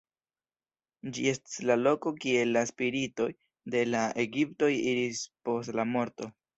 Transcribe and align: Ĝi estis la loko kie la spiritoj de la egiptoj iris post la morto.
Ĝi 1.17 1.25
estis 1.31 1.57
la 1.71 1.75
loko 1.83 2.15
kie 2.25 2.41
la 2.57 2.65
spiritoj 2.71 3.31
de 3.77 3.87
la 3.93 4.05
egiptoj 4.27 4.75
iris 4.93 5.25
post 5.49 5.81
la 5.83 5.91
morto. 5.97 6.37